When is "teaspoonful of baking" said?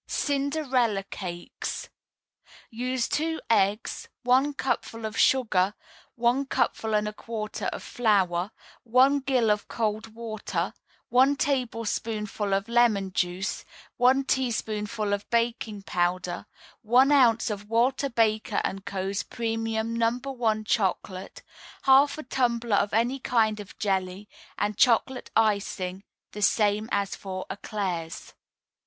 14.23-15.83